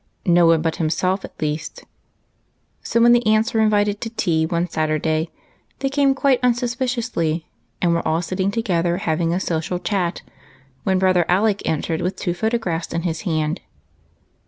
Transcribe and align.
(no 0.25 0.47
one 0.47 0.63
but 0.63 0.77
himself 0.77 1.23
at 1.23 1.39
least); 1.39 1.83
so 2.81 2.99
when 2.99 3.11
the 3.11 3.23
aunts 3.27 3.53
were 3.53 3.59
invited 3.61 4.01
to 4.01 4.09
tea 4.09 4.47
one 4.47 4.67
Saturday 4.67 5.29
they 5.77 5.89
came 5.89 6.15
quite 6.15 6.41
unsuspi 6.41 6.85
ciously, 6.87 7.43
and 7.83 7.93
were 7.93 8.07
all 8.07 8.19
sitting 8.19 8.49
together 8.49 8.97
having 8.97 9.31
a 9.31 9.39
social 9.39 9.77
chat, 9.77 10.23
when 10.81 10.97
Brother 10.97 11.23
Alec 11.29 11.61
entered 11.65 12.01
with 12.01 12.15
two 12.15 12.33
photographs 12.33 12.93
in 12.95 13.03
his 13.03 13.21
hand. 13.29 13.61